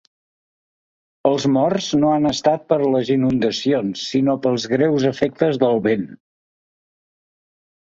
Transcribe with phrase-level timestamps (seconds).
[1.31, 6.11] Els morts no han estat per les inundacions sinó pels greus efectes del vent.